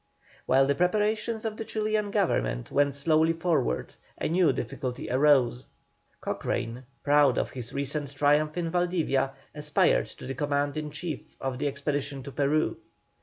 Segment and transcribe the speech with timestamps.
[0.47, 5.67] While the preparations of the Chilian Government went slowly forward a new difficulty arose.
[6.21, 11.59] Cochrane, proud of his recent triumph in Valdivia, aspired to the command in chief of
[11.59, 12.77] the expedition to Peru.